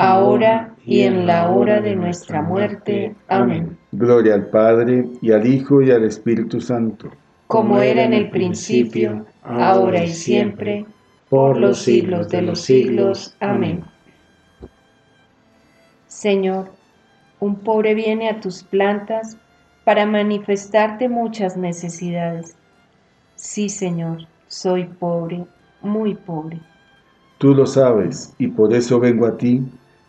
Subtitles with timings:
[0.00, 3.14] ahora y en la hora de nuestra muerte.
[3.28, 3.76] Amén.
[3.92, 7.10] Gloria al Padre, y al Hijo, y al Espíritu Santo.
[7.48, 10.86] Como era en el principio, ahora y siempre,
[11.28, 13.36] por los siglos de los siglos.
[13.40, 13.84] Amén.
[16.06, 16.70] Señor,
[17.40, 19.36] un pobre viene a tus plantas
[19.84, 22.56] para manifestarte muchas necesidades.
[23.34, 25.44] Sí, Señor, soy pobre,
[25.82, 26.60] muy pobre.
[27.38, 29.62] Tú lo sabes, y por eso vengo a ti,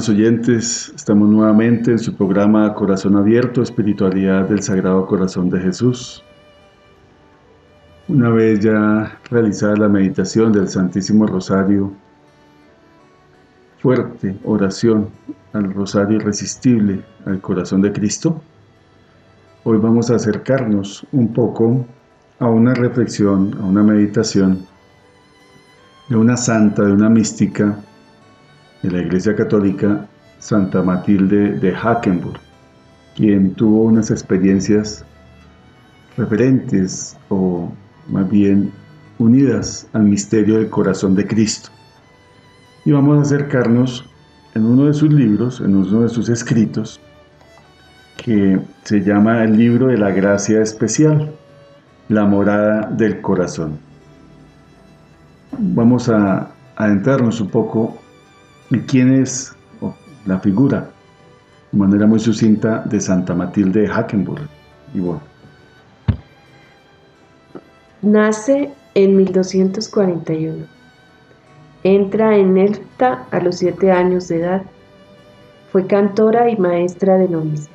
[0.00, 6.24] Amables oyentes, estamos nuevamente en su programa Corazón Abierto, Espiritualidad del Sagrado Corazón de Jesús.
[8.08, 11.92] Una vez ya realizada la meditación del Santísimo Rosario,
[13.76, 15.10] fuerte oración
[15.52, 18.40] al Rosario irresistible, al Corazón de Cristo,
[19.64, 21.84] hoy vamos a acercarnos un poco
[22.38, 24.64] a una reflexión, a una meditación
[26.08, 27.76] de una santa, de una mística,
[28.82, 30.06] de la Iglesia Católica,
[30.38, 32.40] Santa Matilde de Hackenburg,
[33.14, 35.04] quien tuvo unas experiencias
[36.16, 37.70] referentes o
[38.08, 38.72] más bien
[39.18, 41.68] unidas al misterio del corazón de Cristo.
[42.84, 44.06] Y vamos a acercarnos
[44.54, 47.00] en uno de sus libros, en uno de sus escritos,
[48.16, 51.30] que se llama el libro de la gracia especial,
[52.08, 53.78] la morada del corazón.
[55.58, 57.99] Vamos a adentrarnos un poco
[58.70, 59.52] en quién es
[60.26, 60.90] la figura,
[61.72, 64.48] de manera muy sucinta, de Santa Matilde de Hackenburg.
[64.94, 65.00] Y.
[68.02, 70.66] Nace en 1241.
[71.82, 74.62] Entra en Elta a los siete años de edad.
[75.72, 77.70] Fue cantora y maestra de novicias.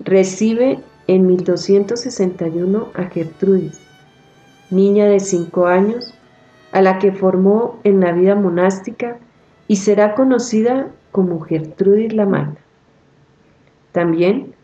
[0.00, 3.80] Recibe en 1261 a Gertrudis,
[4.70, 6.14] niña de cinco años,
[6.70, 9.18] a la que formó en la vida monástica
[9.68, 12.58] y será conocida como Gertrudis la Magna.
[13.92, 14.54] También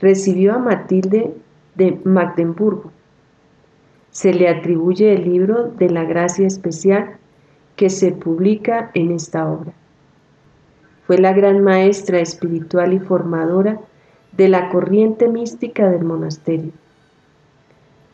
[0.00, 1.34] recibió a Matilde
[1.74, 2.92] de Magdeburgo.
[4.10, 7.16] Se le atribuye el libro de la gracia especial
[7.74, 9.72] que se publica en esta obra.
[11.06, 13.78] Fue la gran maestra espiritual y formadora
[14.32, 16.72] de la corriente mística del monasterio.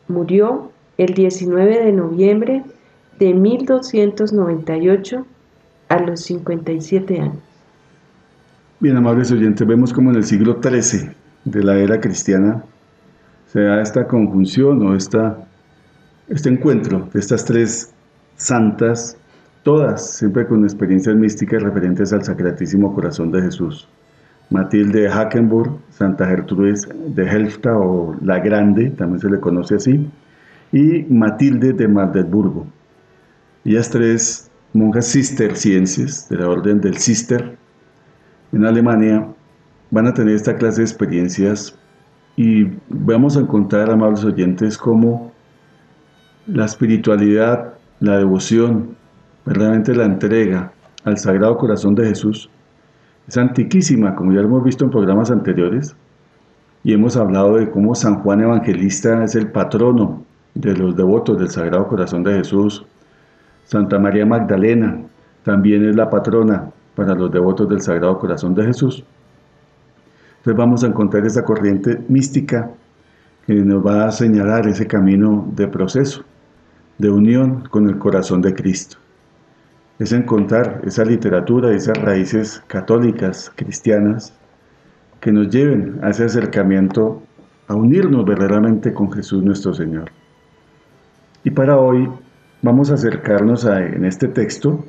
[0.07, 2.63] Murió el 19 de noviembre
[3.19, 5.25] de 1298
[5.93, 7.37] a los 57 años.
[8.79, 11.11] Bien, amables oyentes, vemos como en el siglo XIII
[11.45, 12.63] de la era cristiana
[13.45, 15.37] se da esta conjunción o esta,
[16.27, 17.93] este encuentro de estas tres
[18.35, 19.15] santas,
[19.61, 23.87] todas siempre con experiencias místicas referentes al Sacratísimo Corazón de Jesús.
[24.49, 30.09] Matilde de Hackenburg, Santa Gertrudis de Helfta o La Grande, también se le conoce así,
[30.71, 32.65] y Matilde de Magdeburgo.
[33.63, 37.57] Ellas tres monjas cistercienses de la orden del Cister
[38.51, 39.27] en Alemania
[39.91, 41.77] van a tener esta clase de experiencias
[42.35, 45.31] y vamos a encontrar, amables oyentes, cómo
[46.47, 48.95] la espiritualidad, la devoción,
[49.45, 52.49] verdaderamente la entrega al Sagrado Corazón de Jesús
[53.27, 55.95] es antiquísima, como ya hemos visto en programas anteriores,
[56.83, 61.49] y hemos hablado de cómo San Juan Evangelista es el patrono de los devotos del
[61.49, 62.85] Sagrado Corazón de Jesús.
[63.65, 65.01] Santa María Magdalena
[65.43, 69.03] también es la patrona para los devotos del Sagrado Corazón de Jesús.
[70.37, 72.69] Entonces vamos a encontrar esa corriente mística
[73.47, 76.23] que nos va a señalar ese camino de proceso,
[76.97, 78.97] de unión con el corazón de Cristo
[79.99, 84.33] es encontrar esa literatura, esas raíces católicas, cristianas,
[85.19, 87.21] que nos lleven a ese acercamiento,
[87.67, 90.11] a unirnos verdaderamente con Jesús nuestro Señor.
[91.43, 92.09] Y para hoy
[92.63, 94.83] vamos a acercarnos a, en este texto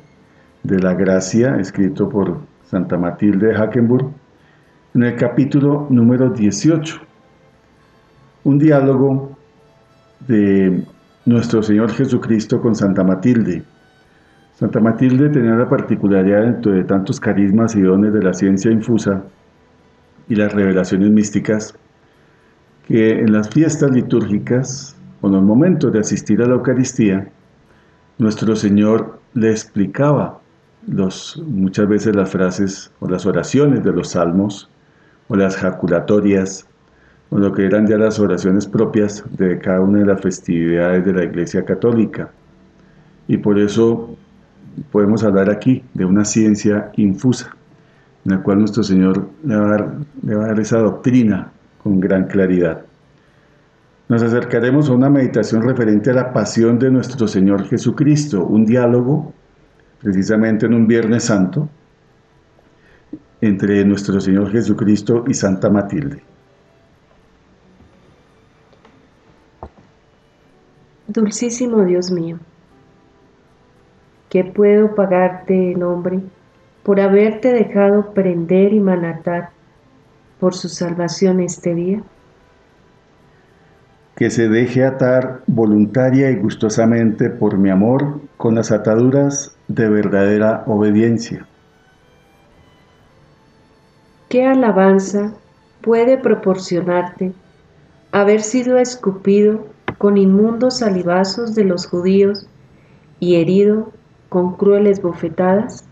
[0.63, 4.09] de la gracia, escrito por Santa Matilde de Hackenburg,
[4.95, 6.97] en el capítulo número 18,
[8.45, 9.37] un diálogo
[10.27, 10.83] de
[11.25, 13.63] nuestro Señor Jesucristo con Santa Matilde,
[14.53, 19.21] Santa Matilde tenía la particularidad dentro de tantos carismas y dones de la ciencia infusa
[20.29, 21.75] y las revelaciones místicas
[22.87, 27.27] que en las fiestas litúrgicas o en los momentos de asistir a la Eucaristía,
[28.17, 30.39] nuestro Señor le explicaba
[31.47, 34.69] muchas veces las frases o las oraciones de los salmos
[35.27, 36.67] o las jaculatorias
[37.29, 41.13] o lo que eran ya las oraciones propias de cada una de las festividades de
[41.13, 42.29] la Iglesia Católica.
[43.27, 44.15] Y por eso
[44.91, 47.55] podemos hablar aquí de una ciencia infusa,
[48.25, 51.51] en la cual nuestro Señor le va, a dar, esa doctrina
[51.81, 52.85] con gran claridad.
[54.07, 59.33] Nos acercaremos a una meditación referente a la pasión de nuestro Señor Jesucristo, un diálogo
[59.99, 61.67] precisamente en un Viernes Santo
[63.41, 66.21] entre nuestro Señor Jesucristo y Santa Matilde.
[71.07, 72.39] Dulcísimo Dios mío
[74.29, 76.19] ¿Qué puedo pagarte en hombre
[76.83, 79.51] por haberte dejado prender y manatar
[80.39, 82.03] por su salvación este día?
[84.15, 90.63] Que se deje atar voluntaria y gustosamente por mi amor con las ataduras de verdadera
[90.67, 91.45] obediencia.
[94.29, 95.33] ¿Qué alabanza
[95.81, 97.33] puede proporcionarte
[98.11, 102.47] haber sido escupido con inmundos salivazos de los judíos
[103.19, 103.91] y herido
[104.29, 105.85] con crueles bofetadas?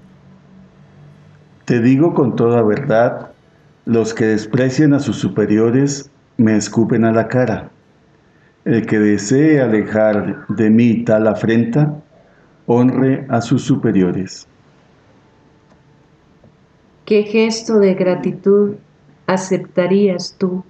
[1.66, 3.32] Te digo con toda verdad,
[3.86, 7.70] los que desprecian a sus superiores me escupen a la cara.
[8.65, 12.02] El que desee alejar de mí tal afrenta,
[12.65, 14.47] honre a sus superiores.
[17.06, 18.76] ¿Qué gesto de gratitud
[19.28, 20.63] aceptarías tú,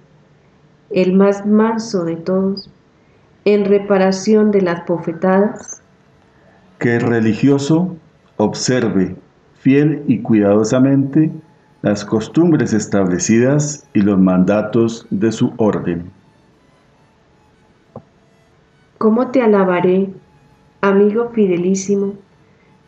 [0.90, 2.68] el más manso de todos,
[3.44, 5.80] en reparación de las bofetadas?
[6.80, 7.96] Que el religioso
[8.38, 9.14] observe
[9.60, 11.30] fiel y cuidadosamente
[11.82, 16.10] las costumbres establecidas y los mandatos de su orden.
[19.04, 20.08] ¿Cómo te alabaré,
[20.80, 22.14] amigo fidelísimo,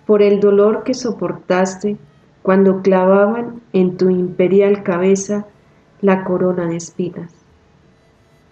[0.06, 1.98] por el dolor que soportaste
[2.40, 5.44] cuando clavaban en tu imperial cabeza
[6.00, 7.34] la corona de espinas,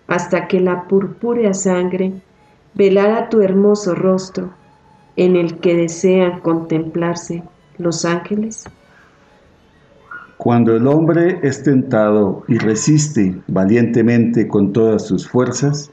[0.08, 2.12] hasta que la purpúrea sangre
[2.74, 4.50] velara tu hermoso rostro
[5.16, 7.44] en el que desean contemplarse
[7.78, 8.64] los ángeles?
[10.36, 15.90] Cuando el hombre es tentado y resiste valientemente con todas sus fuerzas,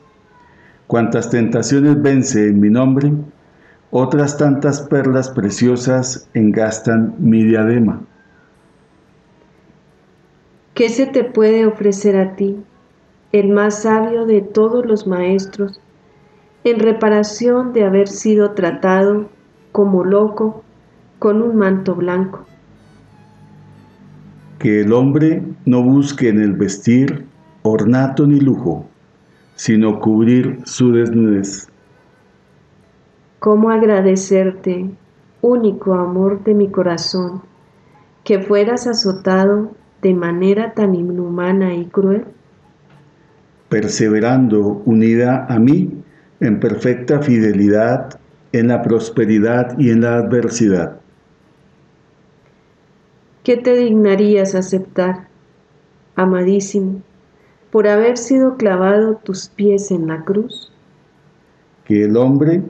[0.91, 3.13] cuantas tentaciones vence en mi nombre,
[3.91, 8.01] otras tantas perlas preciosas engastan mi diadema.
[10.73, 12.57] ¿Qué se te puede ofrecer a ti,
[13.31, 15.79] el más sabio de todos los maestros,
[16.65, 19.29] en reparación de haber sido tratado
[19.71, 20.61] como loco
[21.19, 22.45] con un manto blanco?
[24.59, 27.27] Que el hombre no busque en el vestir
[27.63, 28.90] ornato ni lujo,
[29.55, 31.69] sino cubrir su desnudez.
[33.39, 34.89] ¿Cómo agradecerte,
[35.41, 37.41] único amor de mi corazón,
[38.23, 42.25] que fueras azotado de manera tan inhumana y cruel?
[43.69, 46.03] Perseverando unida a mí
[46.39, 48.19] en perfecta fidelidad,
[48.51, 50.99] en la prosperidad y en la adversidad.
[53.43, 55.27] ¿Qué te dignarías aceptar,
[56.15, 57.01] amadísimo,
[57.71, 60.71] por haber sido clavado tus pies en la cruz?
[61.85, 62.61] Que el hombre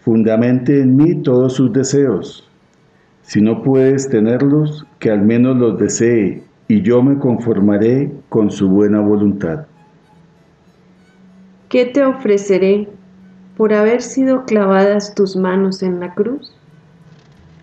[0.00, 2.48] fundamente en mí todos sus deseos.
[3.22, 8.68] Si no puedes tenerlos, que al menos los desee, y yo me conformaré con su
[8.68, 9.66] buena voluntad.
[11.68, 12.88] ¿Qué te ofreceré
[13.56, 16.54] por haber sido clavadas tus manos en la cruz?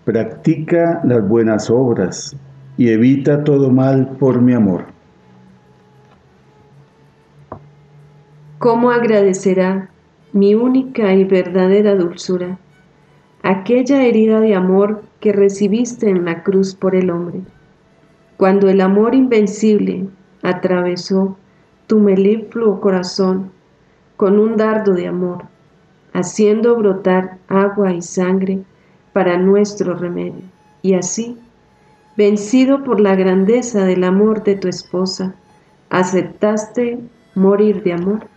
[0.04, 2.34] Practica las buenas obras
[2.76, 4.84] y evita todo mal por mi amor.
[8.60, 9.88] ¿Cómo agradecerá
[10.34, 12.58] mi única y verdadera dulzura,
[13.42, 17.40] aquella herida de amor que recibiste en la cruz por el hombre,
[18.36, 20.08] cuando el amor invencible
[20.42, 21.38] atravesó
[21.86, 23.50] tu melifluo corazón
[24.18, 25.44] con un dardo de amor,
[26.12, 28.58] haciendo brotar agua y sangre
[29.14, 30.44] para nuestro remedio,
[30.82, 31.38] y así,
[32.14, 35.34] vencido por la grandeza del amor de tu esposa,
[35.88, 36.98] aceptaste
[37.34, 38.29] morir de amor.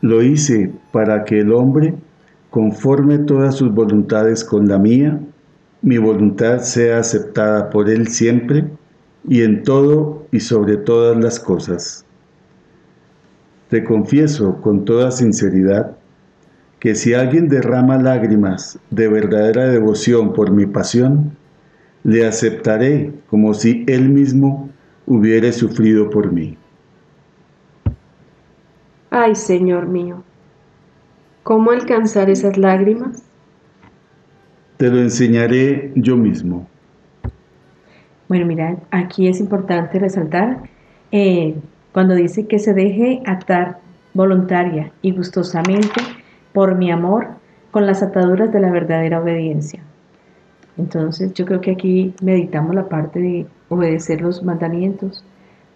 [0.00, 1.94] Lo hice para que el hombre
[2.50, 5.20] conforme todas sus voluntades con la mía,
[5.82, 8.66] mi voluntad sea aceptada por él siempre
[9.26, 12.04] y en todo y sobre todas las cosas.
[13.68, 15.96] Te confieso con toda sinceridad
[16.80, 21.36] que si alguien derrama lágrimas de verdadera devoción por mi pasión,
[22.02, 24.70] le aceptaré como si él mismo
[25.06, 26.56] hubiere sufrido por mí.
[29.12, 30.22] Ay, Señor mío,
[31.42, 33.24] ¿cómo alcanzar esas lágrimas?
[34.76, 36.68] Te lo enseñaré yo mismo.
[38.28, 40.62] Bueno, mira, aquí es importante resaltar
[41.10, 41.56] eh,
[41.90, 43.80] cuando dice que se deje atar
[44.14, 46.00] voluntaria y gustosamente
[46.52, 47.30] por mi amor
[47.72, 49.82] con las ataduras de la verdadera obediencia.
[50.78, 55.24] Entonces yo creo que aquí meditamos la parte de obedecer los mandamientos,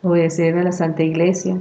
[0.02, 1.58] obedecer a la Santa Iglesia,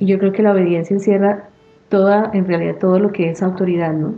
[0.00, 1.50] y yo creo que la obediencia encierra
[1.90, 4.14] toda, en realidad todo lo que es autoridad, ¿no?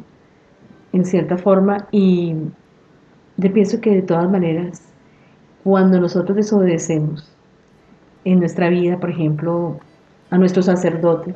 [0.93, 2.35] En cierta forma, y
[3.37, 4.83] yo pienso que de todas maneras,
[5.65, 7.35] cuando nosotros desobedecemos
[8.25, 9.81] en nuestra vida, por ejemplo,
[10.31, 11.35] a nuestro sacerdote,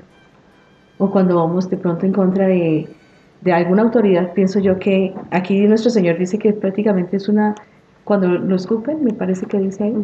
[0.98, 2.88] o cuando vamos de pronto en contra de,
[3.52, 7.54] alguna autoridad, pienso yo que aquí nuestro Señor dice que prácticamente es una,
[8.04, 9.94] cuando lo escupen, me parece que dice ahí,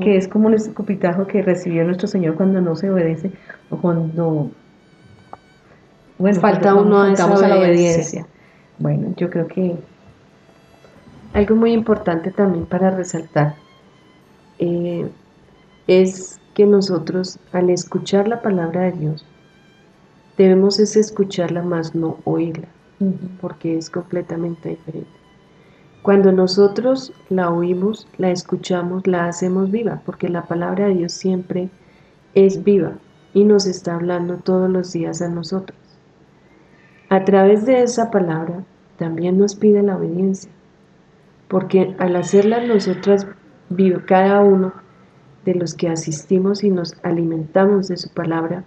[0.00, 3.30] que es como un escupitajo que recibió nuestro Señor cuando no se obedece
[3.70, 4.50] o cuando
[6.18, 8.26] bueno, falta uno a, esa la obediencia.
[8.78, 9.76] Bueno, yo creo que
[11.32, 13.54] algo muy importante también para resaltar
[14.58, 15.08] eh,
[15.86, 19.26] es que nosotros al escuchar la palabra de Dios
[20.36, 22.68] debemos es escucharla más no oírla,
[23.40, 25.17] porque es completamente diferente.
[26.08, 31.68] Cuando nosotros la oímos, la escuchamos, la hacemos viva, porque la palabra de Dios siempre
[32.32, 32.94] es viva
[33.34, 35.78] y nos está hablando todos los días a nosotros.
[37.10, 38.64] A través de esa palabra
[38.96, 40.50] también nos pide la obediencia,
[41.46, 43.26] porque al hacerla nosotras
[43.68, 44.72] vive cada uno
[45.44, 48.64] de los que asistimos y nos alimentamos de su palabra,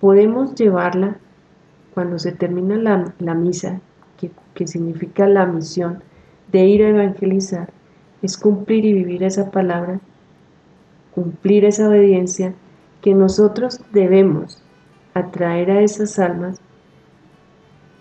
[0.00, 1.16] podemos llevarla
[1.94, 2.76] cuando se termina
[3.18, 3.80] la, misa,
[4.16, 6.06] que, que significa la misión
[6.52, 7.70] de ir a evangelizar,
[8.22, 10.00] es cumplir y vivir esa palabra,
[11.14, 12.54] cumplir esa obediencia
[13.00, 14.62] que nosotros debemos
[15.14, 16.60] atraer a esas almas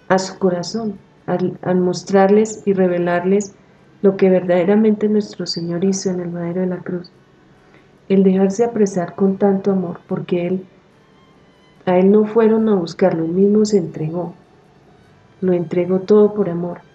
[0.08, 3.56] a su corazón, al, mostrarles y revelarles
[4.02, 7.12] lo que verdaderamente nuestro Señor hizo en el madero de la cruz.
[8.08, 10.66] El dejarse apresar con tanto amor, porque Él,
[11.86, 14.34] a Él no fueron a buscarlo, Él mismo se entregó,
[15.42, 16.87] lo entregó todo por amor.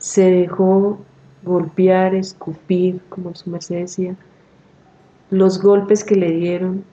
[0.00, 0.98] Se dejó
[1.42, 4.16] golpear, escupir, como su merced decía,
[5.30, 6.84] los golpes que le dieron,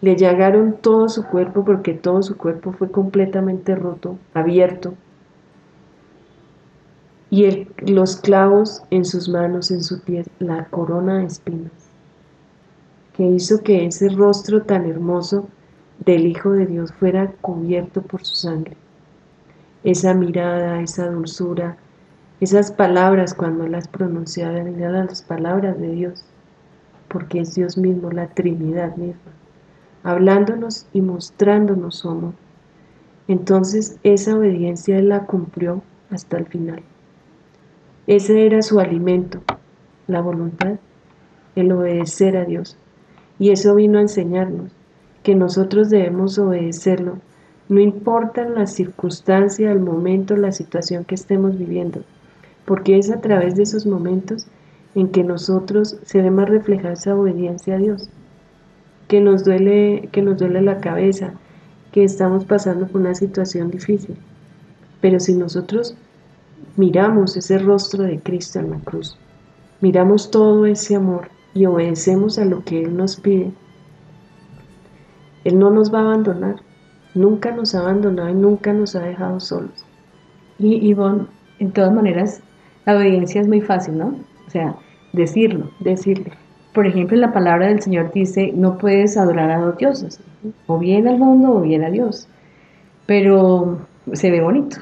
[0.00, 4.94] le llagaron todo su cuerpo porque todo su cuerpo fue completamente roto, abierto.
[7.30, 11.72] Y los clavos en sus manos, en su pies, la corona de espinas,
[13.16, 15.48] que hizo que ese rostro tan hermoso
[16.04, 18.76] del Hijo de Dios fuera cubierto por su sangre.
[19.82, 21.76] Esa mirada, esa dulzura,
[22.40, 26.24] esas palabras cuando las pronunciaban eran las palabras de Dios,
[27.08, 29.32] porque es Dios mismo, la Trinidad misma
[30.04, 32.34] hablándonos y mostrándonos su.
[33.26, 36.82] Entonces esa obediencia la cumplió hasta el final.
[38.06, 39.42] Ese era su alimento,
[40.06, 40.74] la voluntad,
[41.56, 42.76] el obedecer a Dios.
[43.38, 44.70] Y eso vino a enseñarnos
[45.22, 47.18] que nosotros debemos obedecerlo,
[47.70, 52.02] no importa la circunstancia, el momento, la situación que estemos viviendo,
[52.64, 54.46] porque es a través de esos momentos
[54.94, 58.08] en que nosotros se ve más reflejada esa obediencia a Dios
[59.08, 61.34] que nos duele, que nos duele la cabeza,
[61.92, 64.16] que estamos pasando por una situación difícil.
[65.00, 65.94] Pero si nosotros
[66.76, 69.18] miramos ese rostro de Cristo en la cruz,
[69.80, 73.52] miramos todo ese amor y obedecemos a lo que Él nos pide,
[75.44, 76.56] Él no nos va a abandonar,
[77.14, 79.84] nunca nos ha abandonado y nunca nos ha dejado solos.
[80.58, 81.26] Y Ivonne,
[81.58, 82.42] en todas maneras,
[82.86, 84.14] la obediencia es muy fácil, ¿no?
[84.46, 84.76] O sea,
[85.12, 86.32] decirlo, decirle
[86.74, 90.20] por ejemplo, la palabra del Señor dice, no puedes adorar a dos dioses,
[90.66, 92.28] o bien al mundo o bien a Dios.
[93.06, 93.78] Pero
[94.12, 94.78] se ve bonito.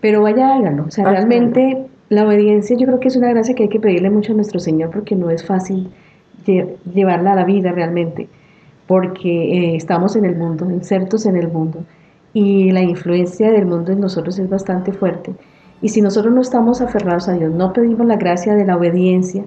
[0.00, 0.84] Pero vaya, hágalo.
[0.86, 4.08] O sea, realmente la obediencia yo creo que es una gracia que hay que pedirle
[4.08, 5.90] mucho a nuestro Señor porque no es fácil
[6.46, 8.28] llevarla a la vida realmente,
[8.86, 11.84] porque eh, estamos en el mundo, insertos en el mundo,
[12.32, 15.34] y la influencia del mundo en nosotros es bastante fuerte.
[15.84, 19.44] Y si nosotros no estamos aferrados a Dios, no pedimos la gracia de la obediencia,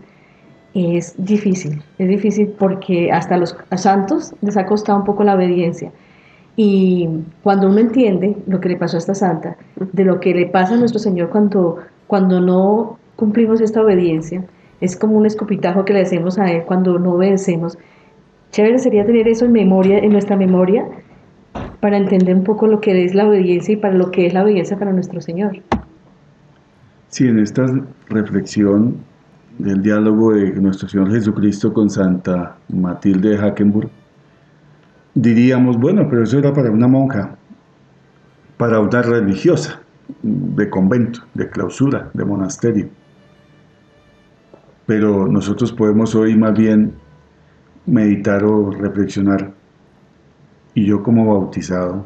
[0.75, 5.91] es difícil, es difícil porque hasta los santos les ha costado un poco la obediencia.
[6.55, 7.09] Y
[7.41, 9.57] cuando uno entiende lo que le pasó a esta santa,
[9.93, 14.45] de lo que le pasa a nuestro Señor cuando, cuando no cumplimos esta obediencia,
[14.79, 17.79] es como un escopitajo que le hacemos a Él cuando no obedecemos.
[18.51, 20.85] Chévere sería tener eso en memoria, en nuestra memoria,
[21.79, 24.43] para entender un poco lo que es la obediencia y para lo que es la
[24.43, 25.63] obediencia para nuestro Señor.
[27.09, 27.65] Sí, en esta
[28.09, 28.97] reflexión
[29.57, 33.89] del diálogo de nuestro Señor Jesucristo con Santa Matilde de Hackenburg,
[35.15, 37.35] diríamos, bueno, pero eso era para una monja,
[38.57, 39.81] para una religiosa,
[40.21, 42.89] de convento, de clausura, de monasterio.
[44.85, 46.93] Pero nosotros podemos hoy más bien
[47.85, 49.53] meditar o reflexionar,
[50.73, 52.05] y yo como bautizado,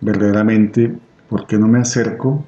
[0.00, 2.44] verdaderamente, ¿por qué no me acerco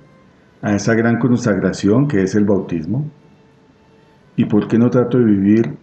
[0.63, 3.11] a esa gran consagración que es el bautismo?
[4.37, 5.77] ¿Y por qué no trato de vivir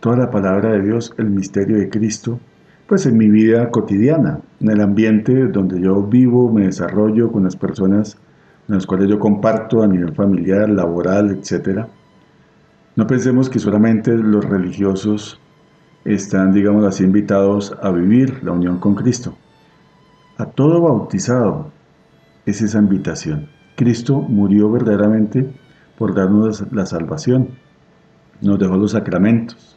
[0.00, 2.40] toda la palabra de Dios, el misterio de Cristo,
[2.86, 7.54] pues en mi vida cotidiana, en el ambiente donde yo vivo, me desarrollo con las
[7.54, 8.16] personas
[8.66, 11.86] con las cuales yo comparto a nivel familiar, laboral, etc.
[12.96, 15.40] No pensemos que solamente los religiosos
[16.04, 19.36] están, digamos así, invitados a vivir la unión con Cristo.
[20.38, 21.72] A todo bautizado
[22.46, 23.48] es esa invitación.
[23.80, 25.50] Cristo murió verdaderamente
[25.96, 27.48] por darnos la salvación
[28.42, 29.74] nos dejó los sacramentos.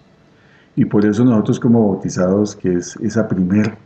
[0.76, 3.78] Y por eso nosotros como bautizados, que es ese primer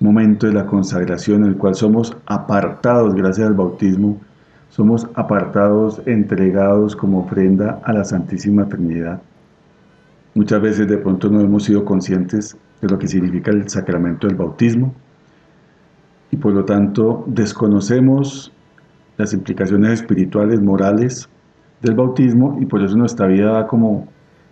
[0.00, 4.20] momento de la consagración en el cual somos apartados gracias al bautismo,
[4.68, 9.22] somos apartados, entregados como ofrenda a la Santísima Trinidad.
[10.34, 14.36] Muchas veces de pronto no hemos sido conscientes de lo que significa el sacramento del
[14.36, 14.92] bautismo
[16.30, 18.52] y por lo tanto desconocemos
[19.16, 21.28] las implicaciones espirituales, morales
[21.82, 24.08] del bautismo y por eso nuestra vida va como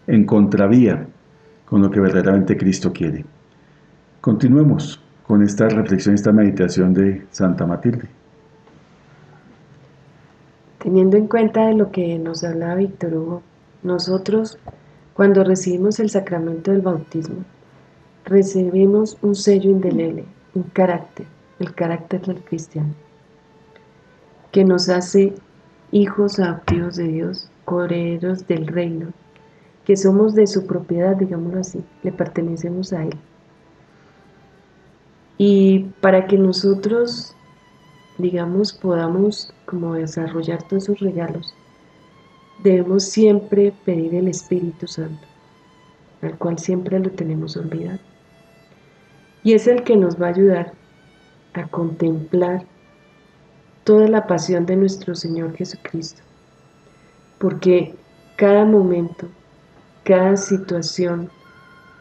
[0.07, 1.07] en contravía
[1.67, 3.25] con lo que verdaderamente Cristo quiere.
[4.21, 8.09] Continuemos con esta reflexión, esta meditación de Santa Matilde.
[10.79, 13.43] Teniendo en cuenta de lo que nos habla Víctor Hugo,
[13.83, 14.59] nosotros
[15.15, 17.45] cuando recibimos el sacramento del bautismo,
[18.25, 21.27] recibimos un sello indeleble, un carácter,
[21.59, 22.95] el carácter del cristiano,
[24.53, 25.35] que nos hace
[25.91, 29.13] hijos adoptivos de Dios, coherederos del reino,
[29.85, 33.17] que somos de su propiedad, digámoslo así, le pertenecemos a Él.
[35.39, 37.35] Y para que nosotros,
[38.19, 41.55] digamos, podamos como desarrollar todos esos regalos,
[42.63, 45.27] debemos siempre pedir el Espíritu Santo,
[46.21, 47.99] al cual siempre lo tenemos olvidado.
[49.43, 50.73] Y es el que nos va a ayudar
[51.55, 52.65] a contemplar
[53.85, 56.23] toda la pasión de nuestro Señor Jesucristo.
[57.39, 57.95] Porque
[58.37, 59.27] cada momento,
[60.05, 61.31] cada situación,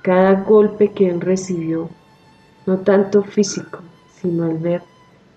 [0.01, 1.89] cada golpe que Él recibió,
[2.65, 3.79] no tanto físico,
[4.21, 4.83] sino al ver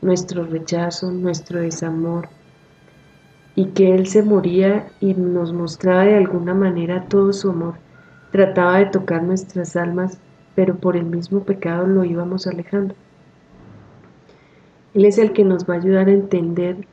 [0.02, 2.28] nuestro rechazo, nuestro desamor,
[3.56, 7.74] y que Él se moría y nos mostraba de alguna manera todo su amor,
[8.32, 10.18] trataba de tocar nuestras almas,
[10.54, 12.94] pero por el mismo pecado lo íbamos alejando.
[14.94, 16.86] Él es el que nos va a ayudar a entender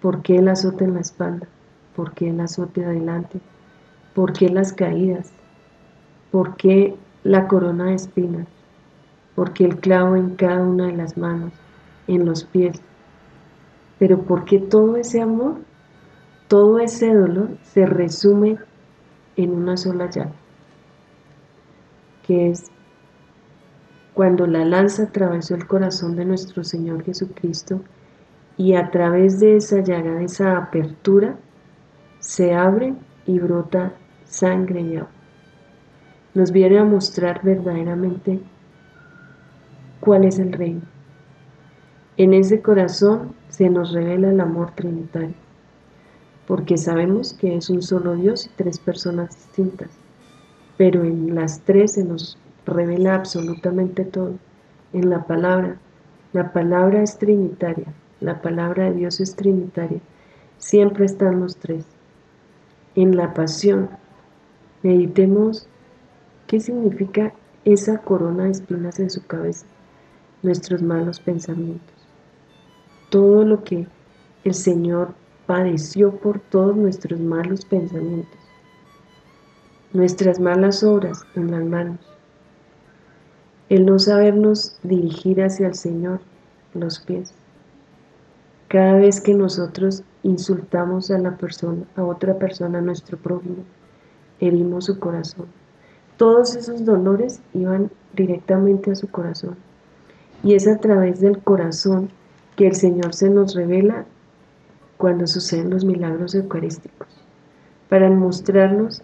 [0.00, 1.46] por qué el azote en la espalda,
[1.94, 3.40] por qué el azote adelante,
[4.14, 5.30] por qué las caídas,
[6.30, 8.46] por qué la corona de espinas,
[9.34, 11.52] por qué el clavo en cada una de las manos,
[12.08, 12.80] en los pies,
[13.98, 15.56] pero por qué todo ese amor
[16.48, 18.58] todo ese dolor se resume
[19.36, 20.32] en una sola llaga,
[22.26, 22.64] que es
[24.16, 27.82] cuando la lanza atravesó el corazón de nuestro Señor Jesucristo
[28.56, 31.36] y a través de esa llaga, de esa apertura,
[32.18, 32.94] se abre
[33.26, 33.92] y brota
[34.24, 35.10] sangre y agua.
[36.32, 38.40] Nos viene a mostrar verdaderamente
[40.00, 40.80] cuál es el reino.
[42.16, 45.34] En ese corazón se nos revela el amor trinitario
[46.46, 49.90] porque sabemos que es un solo Dios y tres personas distintas,
[50.78, 54.34] pero en las tres se nos revela absolutamente todo,
[54.92, 55.78] en la palabra.
[56.32, 60.00] La palabra es trinitaria, la palabra de Dios es trinitaria,
[60.58, 61.86] siempre están los tres.
[62.94, 63.90] En la pasión,
[64.82, 65.68] meditemos
[66.46, 67.32] qué significa
[67.64, 69.66] esa corona de espinas en su cabeza,
[70.42, 71.94] nuestros malos pensamientos,
[73.10, 73.86] todo lo que
[74.44, 75.14] el Señor
[75.46, 78.38] padeció por todos nuestros malos pensamientos,
[79.92, 82.15] nuestras malas obras en las manos,
[83.68, 86.20] el no sabernos dirigir hacia el Señor
[86.74, 87.34] los pies.
[88.68, 93.64] Cada vez que nosotros insultamos a la persona, a otra persona, a nuestro prójimo,
[94.40, 95.46] herimos su corazón.
[96.16, 99.56] Todos esos dolores iban directamente a su corazón.
[100.42, 102.10] Y es a través del corazón
[102.56, 104.06] que el Señor se nos revela
[104.96, 107.08] cuando suceden los milagros eucarísticos,
[107.88, 109.02] para mostrarnos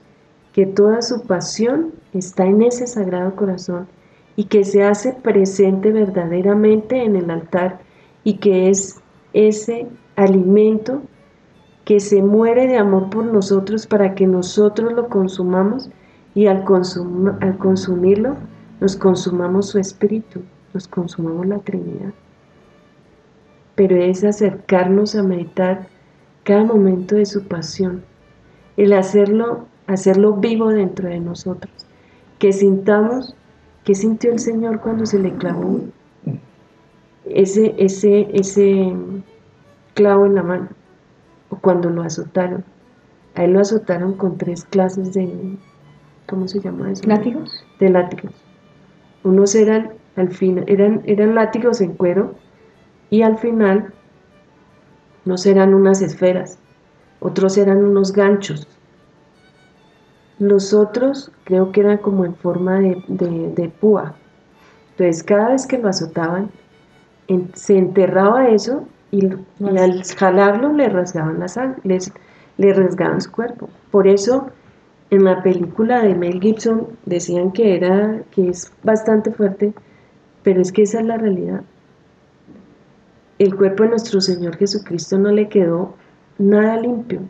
[0.53, 3.87] que toda su pasión está en ese sagrado corazón
[4.37, 7.81] y que se hace presente verdaderamente en el altar
[8.25, 9.01] y que es
[9.33, 11.03] ese alimento
[11.85, 15.91] que se muere de amor por nosotros para que nosotros lo consumamos
[16.35, 18.37] y al, consumirlo
[18.81, 22.13] nos consumamos su espíritu, nos consumamos la Trinidad.
[23.75, 25.87] Pero es acercarnos a meditar
[26.45, 28.03] cada momento de su pasión,
[28.77, 31.73] el hacerlo, hacerlo vivo dentro de nosotros,
[32.39, 33.37] que sintamos
[33.85, 35.81] que sintió el Señor cuando se le clavó
[37.25, 38.95] ese, ese, ese
[39.95, 40.69] clavo en la mano,
[41.51, 42.65] o cuando lo azotaron.
[43.35, 45.57] A él lo azotaron con tres clases de,
[46.27, 47.05] ¿cómo se llama eso?
[47.07, 47.65] ¿Látigos?
[47.81, 48.33] De látigos.
[49.25, 52.35] Unos eran, al fin, eran, eran látigos en cuero,
[53.11, 53.93] y al final
[55.25, 56.59] unos eran unas esferas,
[57.21, 58.67] otros eran unos ganchos.
[60.43, 64.15] Los otros creo que eran como en forma de, púa.
[64.91, 66.51] Entonces cada vez que lo azotaban,
[67.55, 69.29] se enterraba eso y,
[69.77, 71.99] al jalarlo le rasgaban la sangre,
[72.59, 73.69] le rasgaban su cuerpo.
[73.91, 74.49] Por eso
[75.11, 79.73] en la película de Mel Gibson decían que era que es bastante fuerte,
[80.43, 81.63] pero es que esa es la realidad
[83.39, 85.95] el cuerpo de nuestro Señor Jesucristo no le quedó
[86.39, 87.21] nada limpio.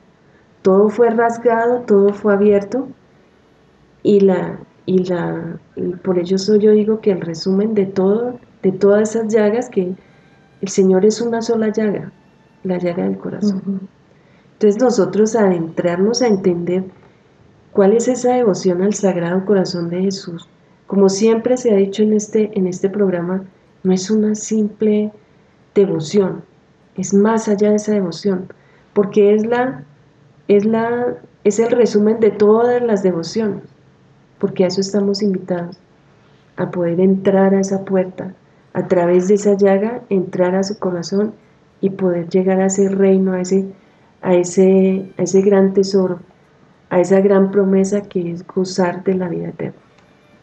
[0.60, 2.88] Todo fue rasgado, todo fue abierto
[4.03, 8.72] y la y la y por ello yo digo que el resumen de todo de
[8.72, 9.94] todas esas llagas que
[10.61, 12.12] el Señor es una sola llaga,
[12.62, 13.88] la llaga del corazón.
[14.53, 16.84] Entonces nosotros adentrarnos a entender
[17.72, 20.48] cuál es esa devoción al Sagrado Corazón de Jesús.
[20.86, 23.44] Como siempre se ha dicho en este en este programa,
[23.82, 25.12] no es una simple
[25.74, 26.44] devoción,
[26.96, 28.53] es más allá de esa devoción,
[28.92, 29.84] porque es la
[30.48, 33.62] es, la, es el resumen de todas las devociones,
[34.43, 35.78] porque a eso estamos invitados,
[36.57, 38.34] a poder entrar a esa puerta,
[38.72, 41.32] a través de esa llaga, entrar a su corazón
[41.80, 43.66] y poder llegar a ese reino, a ese,
[44.20, 46.18] a ese, a ese gran tesoro,
[46.90, 49.78] a esa gran promesa que es gozar de la vida eterna.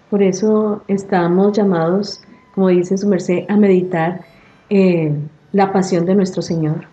[0.09, 2.21] Por eso estamos llamados,
[2.55, 4.21] como dice su merced, a meditar
[4.69, 5.13] eh,
[5.51, 6.85] la pasión de nuestro Señor,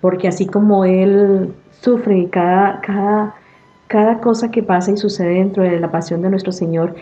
[0.00, 3.36] porque así como Él sufre cada, cada,
[3.88, 6.94] cada cosa que pasa y sucede dentro de la pasión de nuestro Señor,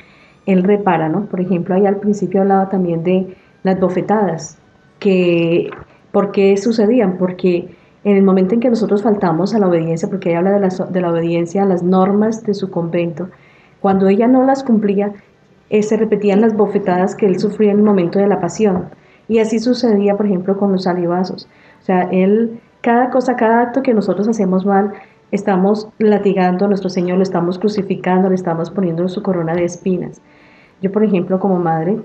[0.47, 1.27] Él repara, ¿no?
[1.27, 4.59] Por ejemplo, ahí al principio hablaba también de las bofetadas,
[5.01, 5.71] que
[6.13, 7.19] ¿por qué sucedían?
[7.19, 7.69] Porque
[8.05, 10.69] en el momento en que nosotros faltamos a la obediencia, porque ella habla de la,
[10.69, 13.29] de la obediencia a las normas de su convento,
[13.81, 15.13] cuando ella no las cumplía,
[15.71, 18.87] eh, se repetían las bofetadas que él sufría en el momento de la pasión.
[19.29, 21.49] Y así sucedía, por ejemplo, con los alibazos.
[21.83, 24.93] O sea, él, cada cosa, cada acto que nosotros hacemos mal,
[25.37, 30.21] estamos latigando a nuestro Señor, lo estamos crucificando, le estamos poniendo su corona de espinas.
[30.83, 31.99] Yo, por ejemplo, como madre,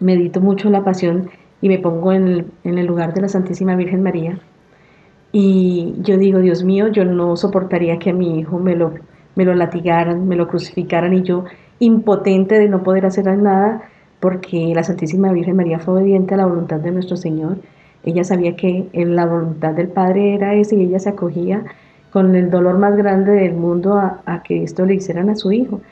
[0.00, 1.30] medito mucho la pasión
[1.60, 4.38] y me pongo en el, en lugar de la Santísima Virgen María.
[5.32, 8.94] Y yo digo, Dios mío, yo no soportaría que a mi hijo me lo,
[9.34, 11.44] me lo latigaran, me lo crucificaran y yo
[11.78, 13.82] impotente de no poder hacer nada
[14.20, 17.58] porque la Santísima Virgen María fue obediente a la voluntad de nuestro Señor.
[18.04, 21.64] Ella sabía que la voluntad del Padre era esa y ella se acogía
[22.16, 25.82] con el dolor más grande del mundo a, que esto le hicieran a su hijo.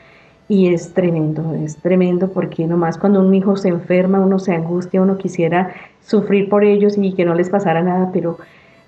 [0.47, 5.03] Y es tremendo, es tremendo porque nomás cuando un hijo se enferma, uno se angustia,
[5.03, 8.39] uno quisiera sufrir por ellos y que no les pasara nada, pero,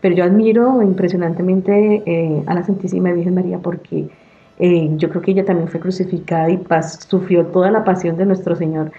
[0.01, 4.09] pero yo admiro impresionantemente eh, a la Santísima Virgen María porque
[4.57, 6.59] eh, yo creo que ella también fue crucificada y
[7.07, 8.91] sufrió toda la pasión de nuestro Señor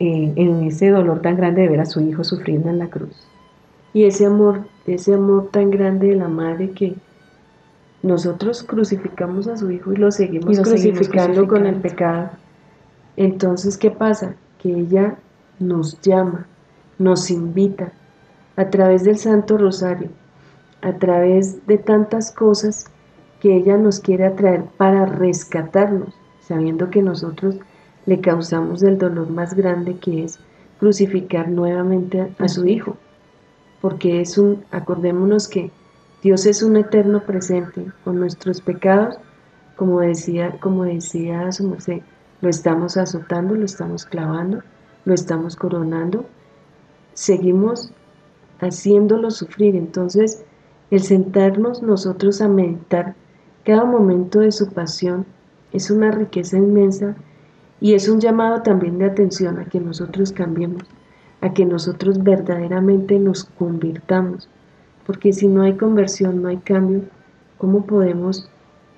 [0.00, 3.28] eh, en ese dolor tan grande de ver a su hijo sufriendo en la cruz.
[3.94, 6.96] Y ese amor, ese amor tan grande de la madre que
[8.06, 12.30] nosotros crucificamos a su hijo y lo seguimos, crucificando con el pecado.
[13.16, 14.34] Entonces, ¿qué pasa?
[14.58, 15.16] Que ella
[15.58, 16.46] nos llama,
[16.98, 17.92] nos invita
[18.56, 20.08] a través del Santo Rosario,
[20.82, 22.86] a través de tantas cosas
[23.40, 27.56] que ella nos quiere atraer para rescatarnos, sabiendo que nosotros
[28.06, 30.38] le causamos el dolor más grande que es
[30.78, 32.96] crucificar nuevamente a, su hijo.
[33.80, 35.70] Porque es un, acordémonos que
[36.26, 39.16] Dios es un eterno presente con nuestros pecados,
[39.76, 42.00] como decía, como decía su merced,
[42.40, 44.60] lo estamos azotando, lo estamos clavando,
[45.04, 46.26] lo estamos coronando,
[47.14, 47.92] seguimos
[48.58, 49.76] haciéndolo sufrir.
[49.76, 50.42] Entonces,
[50.90, 53.14] el sentarnos nosotros a meditar
[53.64, 55.26] cada momento de su pasión
[55.72, 57.14] es una riqueza inmensa
[57.80, 60.82] y es un llamado también de atención a que nosotros cambiemos,
[61.40, 64.48] a que nosotros verdaderamente nos convirtamos,
[65.06, 67.02] porque si no hay conversión, no hay cambio,
[67.58, 68.50] ¿cómo podemos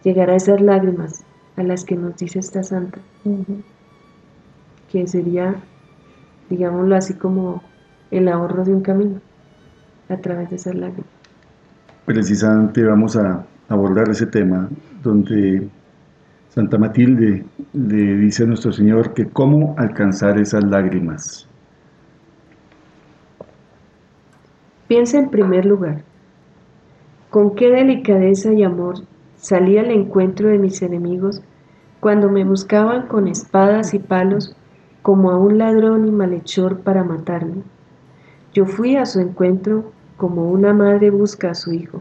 [0.03, 1.23] llegar a esas lágrimas
[1.57, 2.99] a las que nos dice esta santa?
[4.91, 5.57] Que sería,
[6.49, 7.63] digámoslo así, como
[8.11, 9.21] el ahorro de un camino
[10.09, 11.11] a través de esas lágrimas.
[12.07, 14.71] Precisamente vamos a abordar ese tema,
[15.03, 15.69] donde
[16.49, 17.45] Santa Matilde
[17.75, 21.48] le dice a nuestro Señor que cómo alcanzar esas lágrimas.
[24.89, 26.03] Piensa en primer lugar,
[27.29, 29.03] con qué delicadeza y amor
[29.37, 31.43] salí al encuentro de mis enemigos
[32.01, 34.57] cuando me buscaban con espadas y palos
[35.03, 37.63] como a un ladrón y malhechor para matarme.
[38.55, 42.01] Yo fui a su encuentro como una madre busca a su hijo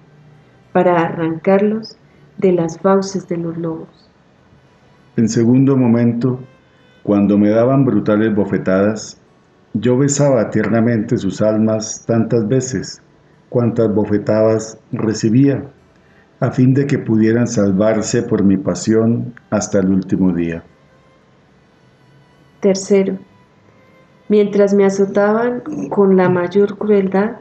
[0.71, 1.97] para arrancarlos
[2.38, 4.09] de las fauces de los lobos.
[5.17, 6.39] En segundo momento,
[7.03, 9.19] cuando me daban brutales bofetadas,
[9.80, 13.01] yo besaba tiernamente sus almas tantas veces
[13.49, 15.63] cuantas bofetadas recibía,
[16.39, 20.63] a fin de que pudieran salvarse por mi pasión hasta el último día.
[22.59, 23.17] Tercero,
[24.30, 27.38] mientras me azotaban con la mayor crueldad,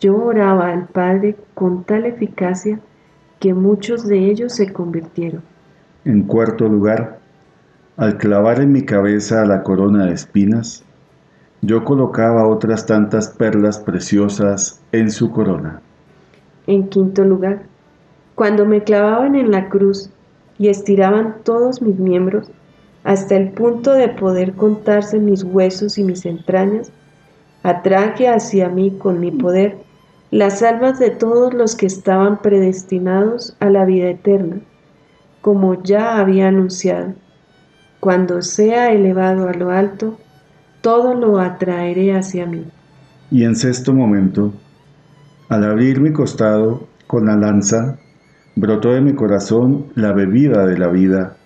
[0.00, 2.80] yo oraba al Padre con tal eficacia
[3.40, 5.42] que muchos de ellos se convirtieron.
[6.04, 7.18] En cuarto lugar,
[7.96, 10.84] al clavar en mi cabeza la corona de espinas,
[11.62, 15.80] yo colocaba otras tantas perlas preciosas en su corona.
[16.66, 17.62] En quinto lugar,
[18.34, 20.10] cuando me clavaban en la cruz
[20.58, 22.50] y estiraban todos mis miembros
[23.04, 26.90] hasta el punto de poder contarse mis huesos y mis entrañas,
[27.62, 29.78] atraje hacia mí con mi poder
[30.30, 34.60] las almas de todos los que estaban predestinados a la vida eterna,
[35.40, 37.14] como ya había anunciado.
[38.00, 40.18] Cuando sea elevado a lo alto,
[40.86, 42.64] todo lo atraeré hacia mí.
[43.32, 44.52] Y en sexto momento,
[45.48, 47.98] al abrir mi costado con la lanza,
[48.54, 51.38] brotó de mi corazón la bebida de la vida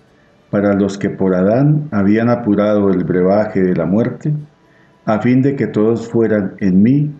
[0.51, 4.31] para los que por Adán habían apurado el brebaje de la muerte,
[5.05, 7.11] a fin de que todos fueran en mí,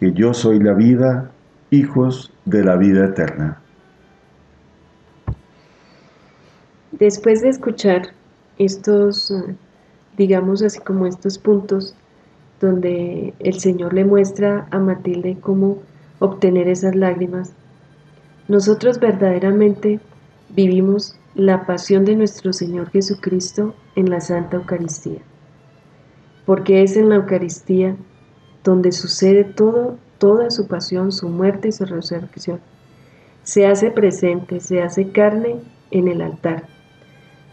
[0.00, 1.30] que yo soy la vida,
[1.70, 3.60] hijos de la vida eterna.
[6.90, 8.08] Después de escuchar
[8.58, 9.54] estos, eh,
[10.16, 11.94] digamos así como estos puntos,
[12.60, 15.78] donde el Señor le muestra a Matilde cómo
[16.18, 17.52] obtener esas lágrimas,
[18.48, 20.00] nosotros verdaderamente
[20.50, 25.20] vivimos la pasión de nuestro Señor Jesucristo en la Santa Eucaristía.
[26.46, 27.96] Porque es en la Eucaristía
[28.62, 32.60] donde sucede todo, toda su pasión, su muerte y su resurrección.
[33.42, 35.56] Se hace presente, se hace carne
[35.90, 36.64] en el altar.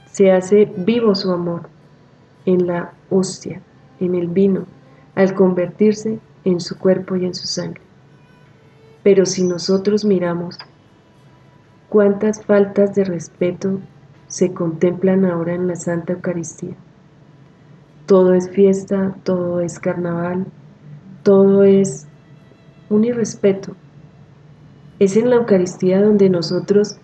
[0.09, 1.69] Se hace vivo su amor
[2.45, 3.61] en la hostia,
[3.99, 4.65] en el vino,
[5.15, 7.81] al convertirse en su cuerpo y en su sangre.
[9.03, 10.57] Pero si nosotros miramos
[11.89, 13.79] cuántas faltas de respeto
[14.27, 16.73] se contemplan ahora en la Santa Eucaristía.
[18.05, 20.45] Todo es fiesta, todo es carnaval,
[21.23, 22.07] todo es
[22.89, 23.75] un irrespeto.
[24.99, 26.97] Es en la Eucaristía donde nosotros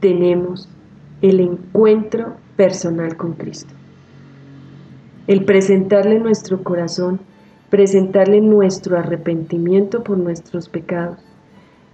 [0.00, 0.68] tenemos
[1.22, 3.77] el encuentro personal con Cristo.
[5.28, 7.20] El presentarle nuestro corazón,
[7.68, 11.18] presentarle nuestro arrepentimiento por nuestros pecados,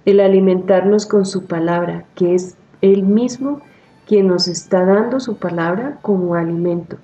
[0.05, 3.61] el alimentarnos con su palabra, que es Él mismo
[4.07, 6.97] quien nos está dando su palabra como alimento.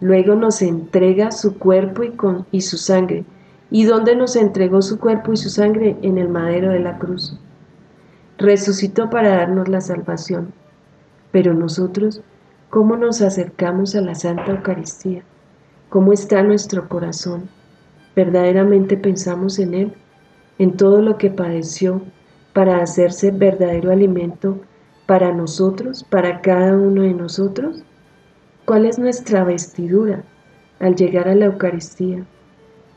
[0.00, 3.24] Luego nos entrega su cuerpo y, con, y su sangre.
[3.70, 5.96] ¿Y dónde nos entregó su cuerpo y su sangre?
[6.02, 7.38] En el madero de la cruz.
[8.36, 10.52] Resucitó para darnos la salvación.
[11.30, 12.20] Pero nosotros,
[12.70, 15.22] ¿cómo nos acercamos a la Santa Eucaristía?
[15.90, 17.48] ¿Cómo está nuestro corazón?
[18.16, 19.94] ¿Verdaderamente pensamos en Él?
[20.60, 22.02] en todo lo que padeció
[22.52, 24.60] para hacerse verdadero alimento
[25.06, 27.82] para nosotros, para cada uno de nosotros?
[28.66, 30.22] ¿Cuál es nuestra vestidura
[30.78, 32.26] al llegar a la Eucaristía?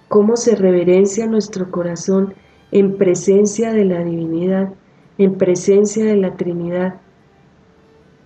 [0.09, 2.33] ¿Cómo se reverencia nuestro corazón
[2.71, 4.73] en presencia de la divinidad,
[5.17, 6.95] en presencia de la Trinidad?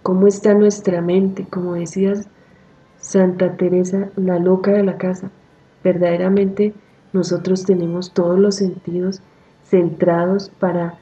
[0.07, 1.45] ¿Cómo está nuestra mente?
[1.49, 2.29] Como decías
[2.95, 5.31] Santa Teresa, la loca de la casa.
[5.83, 6.73] Verdaderamente
[7.11, 9.21] nosotros tenemos todos los sentidos
[9.65, 10.97] centrados para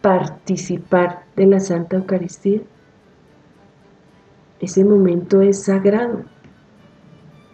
[0.00, 2.62] participar de la Santa Eucaristía.
[4.60, 6.22] Ese momento es sagrado.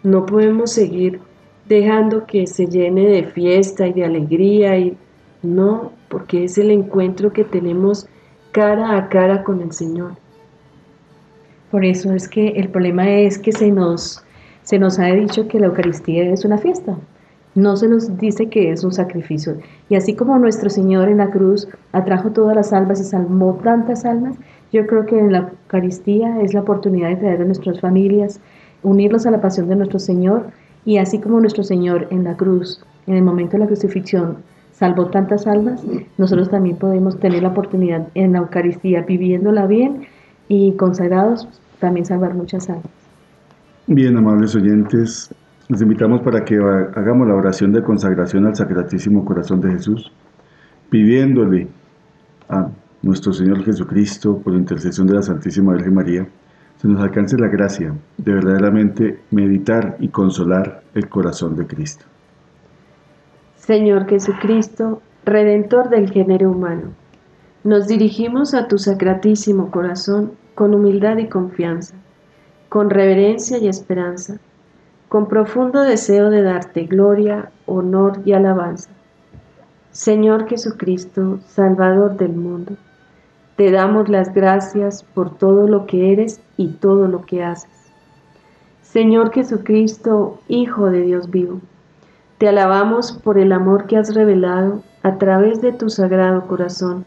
[0.01, 1.19] No podemos seguir
[1.67, 4.97] dejando que se llene de fiesta y de alegría y
[5.43, 8.07] no, porque es el encuentro que tenemos
[8.53, 10.23] cara a cara con el Señor.
[11.75, 14.23] Por eso es que el problema es que se nos,
[14.63, 16.97] se nos ha dicho que la Eucaristía es una fiesta,
[17.53, 19.57] no se nos dice que es un sacrificio.
[19.89, 24.05] Y así como nuestro Señor en la cruz atrajo todas las almas y salvó tantas
[24.05, 24.37] almas,
[24.71, 28.39] yo creo que en la Eucaristía es la oportunidad de traer a nuestras familias,
[28.81, 30.51] unirlos a la pasión de nuestro Señor
[30.85, 34.37] y así como nuestro Señor en la cruz, en el momento de la crucifixión,
[34.71, 35.83] salvó tantas almas,
[36.17, 40.07] nosotros también podemos tener la oportunidad en la Eucaristía, viviéndola bien
[40.47, 41.49] y consagrados,
[41.79, 42.85] también salvar muchas almas.
[43.87, 45.33] Bien, amables oyentes,
[45.67, 50.11] les invitamos para que hagamos la oración de consagración al Sacratísimo Corazón de Jesús,
[50.89, 51.67] pidiéndole
[52.49, 52.67] a
[53.01, 56.27] nuestro Señor Jesucristo, por la intercesión de la Santísima Virgen María,
[56.77, 62.05] se nos alcance la gracia de verdaderamente meditar y consolar el corazón de Cristo.
[63.55, 66.89] Señor Jesucristo, Redentor del género humano,
[67.63, 71.95] nos dirigimos a tu Sacratísimo Corazón con humildad y confianza,
[72.69, 74.39] con reverencia y esperanza
[75.15, 78.89] con profundo deseo de darte gloria, honor y alabanza.
[79.91, 82.73] Señor Jesucristo, Salvador del mundo,
[83.55, 87.69] te damos las gracias por todo lo que eres y todo lo que haces.
[88.81, 91.61] Señor Jesucristo, Hijo de Dios vivo,
[92.37, 97.05] te alabamos por el amor que has revelado a través de tu sagrado corazón,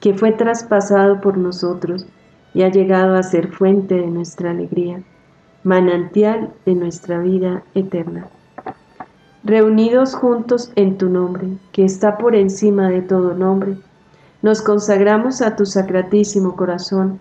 [0.00, 2.06] que fue traspasado por nosotros
[2.54, 5.02] y ha llegado a ser fuente de nuestra alegría
[5.64, 8.28] manantial de nuestra vida eterna.
[9.42, 13.76] Reunidos juntos en tu nombre, que está por encima de todo nombre,
[14.42, 17.18] nos consagramos a tu sacratísimo corazón,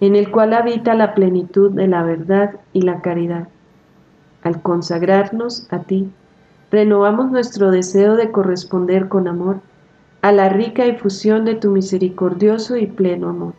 [0.00, 3.48] en el cual habita la plenitud de la verdad y la caridad.
[4.42, 6.10] Al consagrarnos a ti,
[6.70, 9.60] renovamos nuestro deseo de corresponder con amor
[10.22, 13.54] a la rica efusión de tu misericordioso y pleno amor.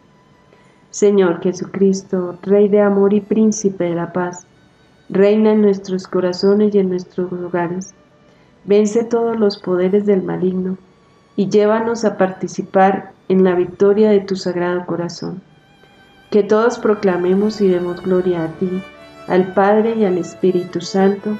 [0.92, 4.46] Señor Jesucristo, Rey de amor y Príncipe de la paz,
[5.10, 7.94] reina en nuestros corazones y en nuestros hogares.
[8.66, 10.78] Vence todos los poderes del maligno
[11.38, 15.42] y llévanos a participar en la victoria de tu sagrado corazón.
[16.30, 18.84] Que todos proclamemos y demos gloria a ti,
[19.28, 21.38] al Padre y al Espíritu Santo,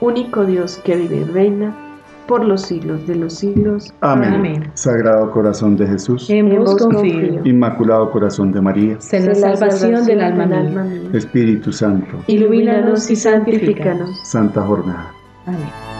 [0.00, 1.85] único Dios que vive y reina
[2.26, 3.92] por los siglos de los siglos.
[4.00, 4.70] Amén.
[4.74, 6.28] Sagrado corazón de Jesús.
[6.28, 7.44] Hemos confío.
[7.44, 9.00] Inmaculado corazón de María.
[9.00, 11.10] Sé la salvación del alma mía.
[11.12, 12.18] Espíritu Santo.
[12.26, 14.10] Ilumínanos y santifícanos.
[14.24, 15.12] Santa jornada.
[15.46, 15.95] Amén.